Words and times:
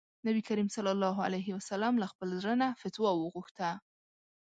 نبي 0.27 0.41
کريم 0.47 0.67
ص 0.73 0.75
له 2.01 2.05
خپل 2.11 2.29
زړه 2.41 2.53
نه 2.61 2.67
فتوا 2.81 3.11
وغوښته. 3.15 3.69